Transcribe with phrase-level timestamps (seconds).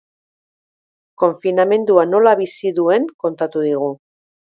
[1.25, 3.97] Konfinamendua nola bizi duen kontatu digu.